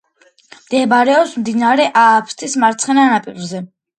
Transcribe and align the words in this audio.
მდებარეობს 0.59 1.35
მდინარე 1.41 1.85
ააფსთის 2.03 2.57
მარცხენა 2.65 3.07
ნაპირზე. 3.13 3.63